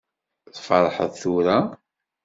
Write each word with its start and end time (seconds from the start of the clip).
Tferḥeḍ 0.53 1.11
tura? 1.21 1.59